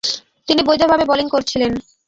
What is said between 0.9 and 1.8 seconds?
Bowling করছিলেন।